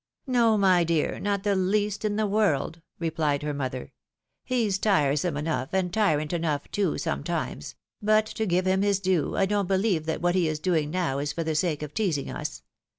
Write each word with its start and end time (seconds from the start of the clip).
"No, 0.25 0.57
my 0.57 0.83
dear, 0.83 1.19
not 1.19 1.43
the 1.43 1.55
least 1.55 2.03
in 2.03 2.15
the 2.15 2.25
world;" 2.25 2.81
replied 2.99 3.43
her 3.43 3.53
mother." 3.53 3.93
He's 4.43 4.79
tiresome 4.79 5.37
enough, 5.37 5.69
and 5.73 5.93
tyrant 5.93 6.33
enough 6.33 6.67
too, 6.71 6.97
sometimes; 6.97 7.75
but 8.01 8.25
to 8.25 8.47
give 8.47 8.65
him 8.65 8.81
his 8.81 8.99
due, 8.99 9.35
I 9.37 9.45
don't 9.45 9.67
believe 9.67 10.07
that 10.07 10.19
what 10.19 10.33
he 10.33 10.47
is 10.47 10.57
doing 10.59 10.89
now 10.89 11.19
is 11.19 11.33
for 11.33 11.43
the 11.43 11.53
sake 11.53 11.83
of 11.83 11.93
teasing 11.93 12.31
us. 12.31 12.63